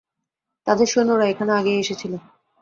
তাদের 0.67 0.87
সৈন্যরা 0.87 1.25
এখানে 1.27 1.51
আগেই 1.53 1.81
এসেছিল। 1.83 2.13